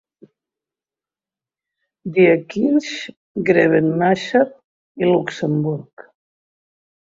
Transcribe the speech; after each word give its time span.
Diekirch, 2.15 2.95
Grevenmacher 3.51 4.45
i 5.03 5.15
Luxemburg. 5.15 6.11